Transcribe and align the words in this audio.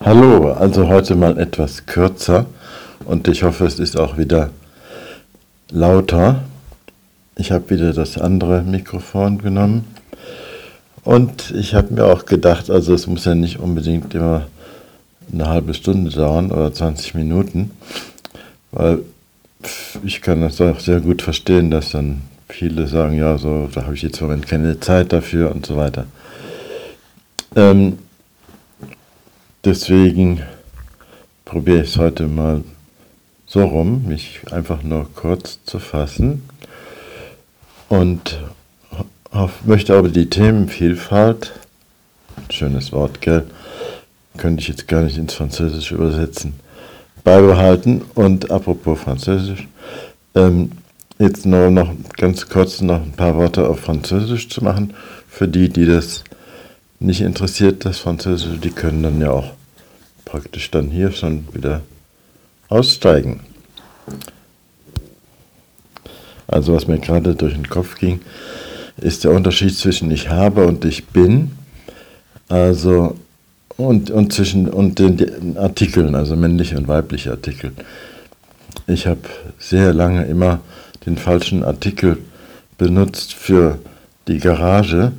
Hallo, 0.00 0.52
also 0.52 0.86
heute 0.86 1.16
mal 1.16 1.36
etwas 1.40 1.84
kürzer 1.86 2.46
und 3.04 3.26
ich 3.26 3.42
hoffe, 3.42 3.66
es 3.66 3.80
ist 3.80 3.98
auch 3.98 4.16
wieder 4.16 4.50
lauter. 5.70 6.44
Ich 7.34 7.50
habe 7.50 7.68
wieder 7.70 7.92
das 7.92 8.16
andere 8.16 8.62
Mikrofon 8.62 9.38
genommen 9.38 9.84
und 11.02 11.50
ich 11.50 11.74
habe 11.74 11.94
mir 11.94 12.04
auch 12.04 12.26
gedacht, 12.26 12.70
also 12.70 12.94
es 12.94 13.08
muss 13.08 13.24
ja 13.24 13.34
nicht 13.34 13.58
unbedingt 13.58 14.14
immer 14.14 14.46
eine 15.32 15.48
halbe 15.48 15.74
Stunde 15.74 16.12
dauern 16.12 16.52
oder 16.52 16.72
20 16.72 17.16
Minuten, 17.16 17.72
weil 18.70 19.00
ich 20.04 20.22
kann 20.22 20.42
das 20.42 20.60
auch 20.60 20.78
sehr 20.78 21.00
gut 21.00 21.22
verstehen, 21.22 21.72
dass 21.72 21.90
dann 21.90 22.22
viele 22.48 22.86
sagen, 22.86 23.18
ja, 23.18 23.36
so, 23.36 23.68
da 23.74 23.82
habe 23.82 23.94
ich 23.94 24.02
jetzt 24.02 24.20
im 24.20 24.28
Moment 24.28 24.46
keine 24.46 24.78
Zeit 24.78 25.12
dafür 25.12 25.50
und 25.50 25.66
so 25.66 25.76
weiter. 25.76 26.06
Ähm, 27.56 27.98
deswegen 29.68 30.42
probiere 31.44 31.82
ich 31.82 31.90
es 31.90 31.98
heute 31.98 32.26
mal 32.26 32.64
so 33.46 33.64
rum, 33.64 34.06
mich 34.06 34.40
einfach 34.50 34.82
nur 34.82 35.06
kurz 35.14 35.58
zu 35.66 35.78
fassen 35.78 36.42
und 37.90 38.38
möchte 39.66 39.94
aber 39.94 40.08
die 40.08 40.30
Themenvielfalt, 40.30 41.52
schönes 42.48 42.92
Wort, 42.92 43.20
gell, 43.20 43.44
könnte 44.38 44.62
ich 44.62 44.68
jetzt 44.68 44.88
gar 44.88 45.02
nicht 45.02 45.18
ins 45.18 45.34
Französische 45.34 45.96
übersetzen, 45.96 46.54
beibehalten. 47.22 48.02
Und 48.14 48.50
apropos 48.50 49.00
Französisch, 49.00 49.68
ähm, 50.34 50.72
jetzt 51.18 51.44
nur 51.44 51.70
noch 51.70 51.92
ganz 52.16 52.48
kurz 52.48 52.80
noch 52.80 53.02
ein 53.02 53.12
paar 53.12 53.36
Worte 53.36 53.68
auf 53.68 53.80
Französisch 53.80 54.48
zu 54.48 54.64
machen, 54.64 54.94
für 55.28 55.46
die, 55.46 55.68
die 55.68 55.84
das 55.84 56.24
nicht 57.00 57.20
interessiert, 57.20 57.84
das 57.84 57.98
Französische, 57.98 58.58
die 58.58 58.70
können 58.70 59.02
dann 59.02 59.20
ja 59.20 59.30
auch 59.30 59.57
praktisch 60.28 60.70
dann 60.70 60.90
hier 60.90 61.10
schon 61.12 61.48
wieder 61.52 61.80
aussteigen. 62.68 63.40
Also 66.46 66.74
was 66.74 66.86
mir 66.86 66.98
gerade 66.98 67.34
durch 67.34 67.54
den 67.54 67.68
Kopf 67.68 67.98
ging, 67.98 68.20
ist 68.96 69.24
der 69.24 69.32
Unterschied 69.32 69.76
zwischen 69.76 70.10
ich 70.10 70.28
habe 70.28 70.66
und 70.66 70.84
ich 70.84 71.06
bin. 71.06 71.52
Also 72.48 73.16
und, 73.76 74.10
und 74.10 74.32
zwischen 74.32 74.68
und 74.68 74.98
den 74.98 75.56
Artikeln, 75.56 76.14
also 76.14 76.36
männliche 76.36 76.76
und 76.76 76.88
weibliche 76.88 77.30
Artikel. 77.30 77.72
Ich 78.86 79.06
habe 79.06 79.20
sehr 79.58 79.92
lange 79.92 80.24
immer 80.24 80.60
den 81.06 81.16
falschen 81.16 81.62
Artikel 81.62 82.18
benutzt 82.76 83.34
für 83.34 83.78
die 84.26 84.38
Garage. 84.38 85.12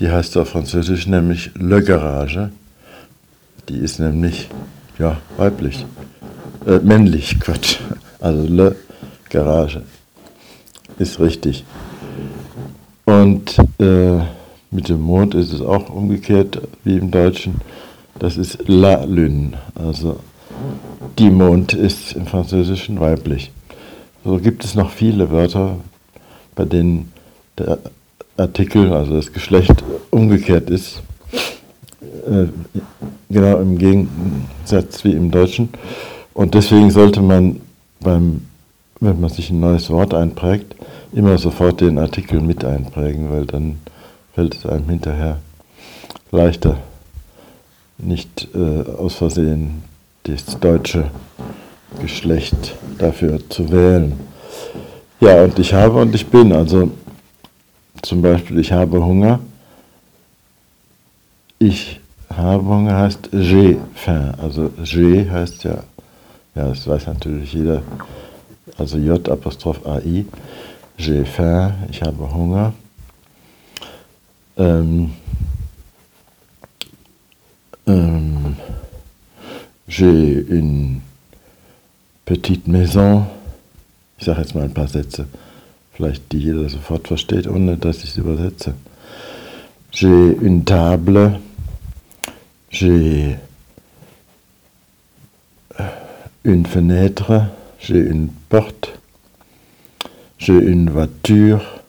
Die 0.00 0.10
heißt 0.10 0.36
auf 0.36 0.50
Französisch 0.50 1.06
nämlich 1.06 1.50
Le 1.54 1.82
Garage. 1.82 2.50
Die 3.68 3.76
ist 3.78 3.98
nämlich 3.98 4.48
ja 4.98 5.18
weiblich, 5.36 5.84
äh, 6.66 6.78
männlich, 6.78 7.38
Quatsch. 7.38 7.78
Also 8.18 8.46
Le 8.52 8.76
Garage 9.28 9.82
ist 10.98 11.20
richtig. 11.20 11.64
Und 13.04 13.56
äh, 13.78 14.20
mit 14.70 14.88
dem 14.88 15.00
Mond 15.00 15.34
ist 15.34 15.52
es 15.52 15.60
auch 15.60 15.90
umgekehrt 15.90 16.60
wie 16.84 16.96
im 16.96 17.10
Deutschen. 17.10 17.56
Das 18.18 18.36
ist 18.36 18.58
La 18.66 19.04
Lune, 19.04 19.52
also 19.74 20.18
die 21.18 21.30
Mond 21.30 21.72
ist 21.74 22.12
im 22.12 22.26
Französischen 22.26 23.00
weiblich. 23.00 23.50
So 24.24 24.38
gibt 24.38 24.64
es 24.64 24.74
noch 24.74 24.90
viele 24.90 25.30
Wörter, 25.30 25.76
bei 26.54 26.64
denen 26.64 27.12
der 27.56 27.78
Artikel, 28.36 28.92
also 28.92 29.14
das 29.14 29.32
Geschlecht, 29.32 29.84
umgekehrt 30.10 30.70
ist. 30.70 31.02
Genau 33.30 33.58
im 33.58 33.76
Gegensatz 33.76 35.04
wie 35.04 35.12
im 35.12 35.30
Deutschen. 35.30 35.68
Und 36.34 36.54
deswegen 36.54 36.90
sollte 36.90 37.20
man 37.20 37.60
beim, 38.00 38.46
wenn 39.00 39.20
man 39.20 39.30
sich 39.30 39.50
ein 39.50 39.60
neues 39.60 39.90
Wort 39.90 40.14
einprägt, 40.14 40.74
immer 41.12 41.36
sofort 41.38 41.80
den 41.80 41.98
Artikel 41.98 42.40
mit 42.40 42.64
einprägen, 42.64 43.30
weil 43.30 43.44
dann 43.44 43.80
fällt 44.34 44.54
es 44.54 44.66
einem 44.66 44.88
hinterher 44.88 45.38
leichter, 46.30 46.78
nicht 47.98 48.48
äh, 48.54 48.90
aus 48.90 49.16
Versehen 49.16 49.82
das 50.24 50.58
deutsche 50.60 51.10
Geschlecht 52.00 52.74
dafür 52.98 53.40
zu 53.48 53.70
wählen. 53.70 54.12
Ja, 55.20 55.42
und 55.42 55.58
ich 55.58 55.74
habe 55.74 56.00
und 56.00 56.14
ich 56.14 56.26
bin. 56.26 56.52
Also 56.52 56.90
zum 58.02 58.22
Beispiel, 58.22 58.58
ich 58.58 58.72
habe 58.72 59.04
Hunger. 59.04 59.40
Ich 61.58 62.00
habe 62.38 62.64
Hunger 62.64 62.96
heißt 62.96 63.28
faim. 63.94 64.34
Also 64.38 64.70
j'ai 64.82 65.28
heißt 65.28 65.64
ja, 65.64 65.82
ja, 66.54 66.68
das 66.68 66.86
weiß 66.86 67.06
natürlich 67.06 67.52
jeder. 67.52 67.82
Also 68.76 68.98
J 68.98 69.28
Apostroph 69.28 69.84
AI. 69.86 70.24
J'ai 70.96 71.24
faim, 71.24 71.74
ich 71.90 72.02
habe 72.02 72.32
Hunger. 72.32 72.72
Ähm, 74.56 75.10
ähm, 77.86 78.56
j'ai 79.86 80.44
une 80.48 81.02
petite 82.24 82.70
maison. 82.70 83.26
Ich 84.18 84.24
sage 84.24 84.40
jetzt 84.40 84.54
mal 84.54 84.64
ein 84.64 84.74
paar 84.74 84.88
Sätze, 84.88 85.26
vielleicht 85.92 86.32
die 86.32 86.38
jeder 86.38 86.68
sofort 86.68 87.06
versteht, 87.06 87.46
ohne 87.46 87.76
dass 87.76 88.02
ich 88.02 88.10
es 88.10 88.16
übersetze. 88.16 88.74
J'ai 89.92 90.36
une 90.40 90.64
table. 90.64 91.40
J'ai 92.70 93.38
une 96.44 96.66
fenêtre. 96.66 97.42
J'ai 97.80 97.98
une 97.98 98.28
porte. 98.48 98.98
J'ai 100.38 100.54
une 100.54 100.90
voiture. 100.90 101.82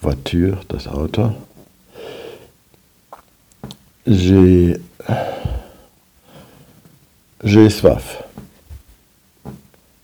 Voiture, 0.00 0.64
das 0.68 0.86
Auto. 0.86 1.32
J'ai 4.06 4.80
j'ai 7.42 7.70
soif. 7.70 8.22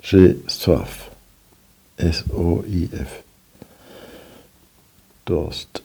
J'ai 0.01 0.39
soif. 0.47 1.11
S-O-I-F. 1.99 3.23
Durst. 5.27 5.83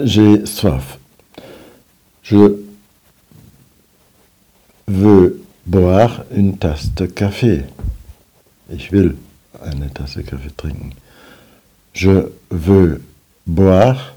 J'ai 0.00 0.44
soif. 0.44 0.98
Je 2.24 2.56
veux 4.86 5.44
boire 5.66 6.24
une 6.30 6.56
tasse 6.56 6.94
de 6.94 7.04
café. 7.04 7.64
Ich 8.70 8.90
will 8.92 9.16
eine 9.62 9.90
Tasse 9.92 10.22
Kaffee 10.22 10.50
trinken. 10.56 10.94
Je 11.92 12.30
veux 12.50 13.02
boire 13.46 14.14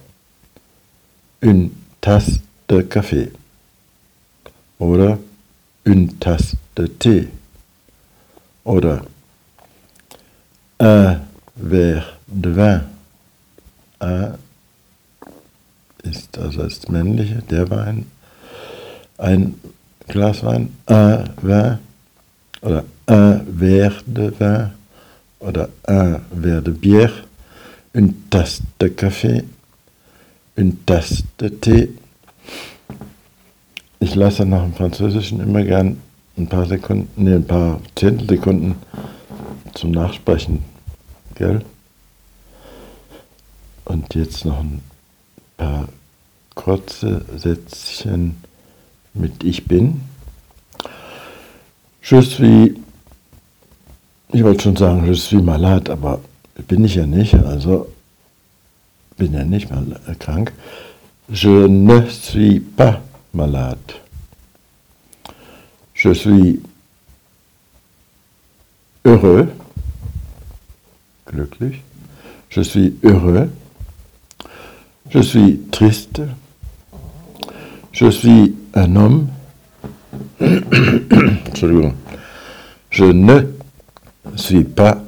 une 1.41 1.69
tasse 2.00 2.40
de 2.69 2.81
café. 2.81 3.31
Oder 4.79 5.19
une 5.85 6.07
tasse 6.13 6.56
de 6.78 6.88
thé. 6.88 7.28
Oder 8.63 9.01
un 10.79 11.19
verre 11.57 12.17
de 12.29 12.50
vin. 12.50 12.84
Ist 16.09 16.38
also 16.38 16.63
das 16.63 16.88
männliche, 16.88 17.44
der 17.50 17.69
Wein. 17.69 18.06
Ein 19.18 19.56
Glas 20.07 20.44
Wein, 20.44 20.75
un 20.90 21.29
vin. 21.41 21.79
Oder 22.62 22.84
un 23.07 23.45
verre 23.59 24.01
de 24.06 24.31
vin 24.40 24.72
oder 25.40 25.69
un 25.88 26.22
verre 26.41 26.62
de 26.62 26.72
bière, 26.72 27.13
une 27.94 28.13
tasse 28.29 28.62
de 28.79 28.88
café, 28.88 29.44
une 30.56 30.73
tasse 30.85 31.23
de 31.40 31.50
Tee. 31.50 31.90
Ich 33.99 34.16
lasse 34.16 34.46
nach 34.46 34.64
dem 34.64 34.73
Französischen 34.73 35.40
immer 35.40 35.64
gern 35.64 36.02
ein 36.37 36.47
paar 36.47 36.66
Sekunden, 36.66 37.09
nee, 37.16 37.35
ein 37.35 37.46
paar 37.46 37.79
Zehntelsekunden 37.96 38.76
zum 39.73 39.91
Nachsprechen, 39.91 40.64
gell? 41.35 41.64
Und 43.85 44.14
jetzt 44.16 44.46
noch 44.46 44.59
ein 44.59 44.81
paar 45.55 45.87
kurze 46.57 47.23
Sätzchen 47.37 48.35
mit 49.13 49.43
Ich 49.43 49.65
bin. 49.65 50.01
Je 52.01 52.21
suis 52.21 52.75
ich 54.33 54.43
wollte 54.43 54.63
schon 54.63 54.75
sagen, 54.75 55.05
je 55.05 55.13
suis 55.13 55.41
malade, 55.41 55.91
aber 55.91 56.19
bin 56.67 56.83
ich 56.83 56.95
ja 56.95 57.05
nicht, 57.05 57.33
also 57.33 57.87
bin 59.15 59.33
ja 59.33 59.45
nicht 59.45 59.69
mal 59.69 59.85
krank. 60.19 60.51
Je 61.29 61.67
ne 61.67 62.09
suis 62.09 62.59
pas 62.59 63.01
malade. 63.31 63.95
Je 65.93 66.13
suis 66.13 66.61
heureux, 69.05 69.47
glücklich. 71.25 71.81
Je 72.49 72.61
suis 72.61 72.97
heureux. 73.03 73.49
Je 75.09 75.21
suis 75.21 75.59
triste. 75.71 76.21
Je 77.99 78.11
suis 78.11 78.55
un 78.76 78.96
homme, 78.96 79.29
Entschuldigung. 80.40 81.96
Je 82.91 83.05
ne 83.05 83.41
suis 84.35 84.64
pas 84.64 85.02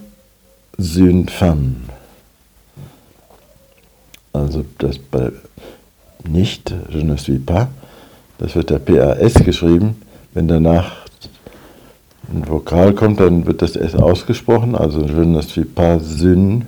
une 0.96 1.30
femme. 1.30 1.76
Also 4.34 4.66
das 4.80 4.98
bei 4.98 5.32
nicht, 6.28 6.74
je 6.90 7.02
ne 7.04 7.16
suis 7.18 7.38
pas, 7.38 7.68
das 8.40 8.56
wird 8.56 8.72
der 8.72 8.80
PAS 8.80 9.36
geschrieben. 9.36 10.02
Wenn 10.34 10.48
danach 10.48 11.06
ein 12.34 12.48
Vokal 12.48 12.96
kommt, 12.96 13.20
dann 13.20 13.46
wird 13.46 13.62
das 13.62 13.76
S 13.76 13.94
ausgesprochen, 13.94 14.76
also 14.76 15.06
je 15.06 15.28
ne 15.28 15.44
suis 15.44 15.68
pas 15.68 16.00
une. 16.24 16.66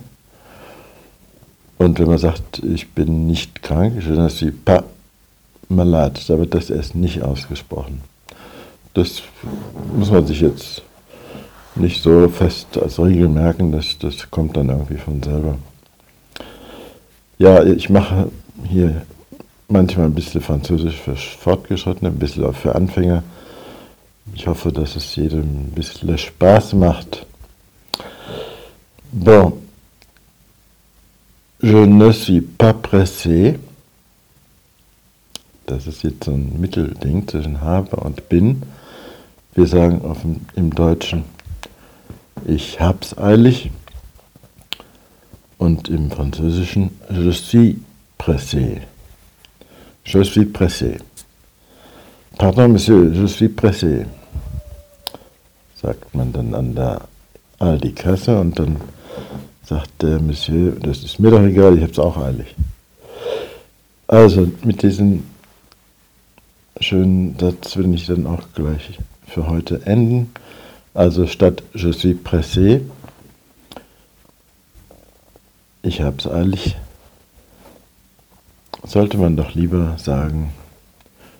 Und 1.78 1.98
wenn 1.98 2.06
man 2.06 2.18
sagt, 2.18 2.62
ich 2.62 2.92
bin 2.92 3.26
nicht 3.26 3.60
krank, 3.60 3.94
je 4.00 4.12
ne 4.12 4.30
suis 4.30 4.52
pas 4.52 4.84
malade, 5.74 6.20
da 6.26 6.38
wird 6.38 6.54
das 6.54 6.70
S 6.70 6.94
nicht 6.94 7.22
ausgesprochen. 7.22 8.00
Das 8.94 9.22
muss 9.96 10.10
man 10.10 10.26
sich 10.26 10.40
jetzt 10.40 10.82
nicht 11.74 12.02
so 12.02 12.28
fest 12.28 12.66
als 12.80 12.98
Regel 12.98 13.28
merken, 13.28 13.72
das, 13.72 13.96
das 13.98 14.30
kommt 14.30 14.56
dann 14.56 14.68
irgendwie 14.68 14.98
von 14.98 15.22
selber. 15.22 15.56
Ja, 17.38 17.64
ich 17.64 17.88
mache 17.88 18.30
hier 18.68 19.02
manchmal 19.68 20.06
ein 20.06 20.14
bisschen 20.14 20.42
Französisch 20.42 20.96
für 20.96 21.16
Fortgeschrittene, 21.16 22.10
ein 22.10 22.18
bisschen 22.18 22.44
auch 22.44 22.54
für 22.54 22.74
Anfänger. 22.74 23.22
Ich 24.34 24.46
hoffe, 24.46 24.70
dass 24.70 24.96
es 24.96 25.16
jedem 25.16 25.40
ein 25.40 25.72
bisschen 25.74 26.16
Spaß 26.16 26.74
macht. 26.74 27.26
Bon, 29.10 29.52
je 31.60 31.86
ne 31.86 32.12
suis 32.12 32.42
pas 32.58 32.74
pressé. 32.74 33.58
Das 35.66 35.86
ist 35.86 36.02
jetzt 36.02 36.24
so 36.24 36.32
ein 36.32 36.60
Mittelding 36.60 37.28
zwischen 37.28 37.60
habe 37.60 37.96
und 37.96 38.28
bin. 38.28 38.62
Wir 39.54 39.66
sagen 39.66 40.02
auf 40.02 40.22
dem, 40.22 40.40
im 40.56 40.74
Deutschen, 40.74 41.24
ich 42.46 42.80
hab's 42.80 43.16
eilig. 43.16 43.70
Und 45.58 45.88
im 45.88 46.10
Französischen, 46.10 46.90
je 47.08 47.30
suis 47.30 47.76
pressé. 48.18 48.80
Je 50.04 50.24
suis 50.24 50.46
pressé. 50.46 50.98
Pardon, 52.36 52.68
Monsieur, 52.68 53.12
je 53.12 53.26
suis 53.28 53.48
pressé. 53.48 54.06
Sagt 55.80 56.14
man 56.14 56.32
dann 56.32 56.54
an 56.54 56.74
der 56.74 57.02
Aldi-Kasse 57.60 58.40
und 58.40 58.58
dann 58.58 58.76
sagt 59.64 60.02
der 60.02 60.18
Monsieur, 60.20 60.72
das 60.80 61.04
ist 61.04 61.20
mir 61.20 61.30
doch 61.30 61.42
egal, 61.42 61.76
ich 61.78 61.84
hab's 61.84 61.98
auch 61.98 62.16
eilig. 62.16 62.56
Also 64.08 64.50
mit 64.64 64.82
diesem 64.82 65.22
schönen 66.82 67.36
Satz 67.38 67.76
will 67.76 67.94
ich 67.94 68.06
dann 68.06 68.26
auch 68.26 68.42
gleich 68.54 68.98
für 69.26 69.48
heute 69.48 69.86
enden. 69.86 70.32
Also 70.94 71.26
statt 71.26 71.62
je 71.74 71.92
suis 71.92 72.14
pressé, 72.14 72.82
ich 75.82 76.02
hab's 76.02 76.26
eilig, 76.26 76.76
sollte 78.84 79.16
man 79.16 79.36
doch 79.36 79.54
lieber 79.54 79.96
sagen, 79.98 80.52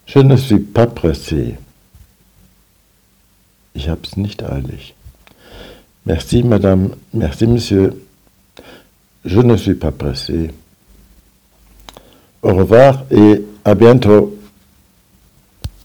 je 0.07 0.23
ne 0.23 0.37
suis 0.37 0.59
pas 0.59 0.87
pressé. 0.87 1.59
Ich 3.75 3.89
hab's 3.89 4.17
nicht 4.17 4.43
eilig. 4.43 4.95
Merci, 6.05 6.43
Madame, 6.43 6.91
merci, 7.13 7.47
Monsieur. 7.47 7.95
Je 9.25 9.41
ne 9.41 9.57
suis 9.57 9.75
pas 9.75 9.93
pressé. 9.93 10.51
Au 12.43 12.55
revoir 12.55 13.05
et 13.11 13.43
à 13.65 13.75
bientôt. 13.75 14.37